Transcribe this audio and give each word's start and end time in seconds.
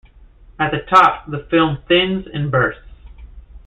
At 0.57 0.71
the 0.71 0.79
top, 0.79 1.29
the 1.29 1.37
film 1.51 1.77
thins 1.87 2.25
and 2.25 2.49
bursts. 2.49 2.87